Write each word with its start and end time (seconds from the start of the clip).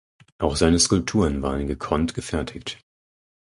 Auch 0.39 0.55
seine 0.55 0.79
Skulpturen 0.79 1.43
waren 1.43 1.67
gekonnt 1.67 2.15
gefertigt. 2.15 2.81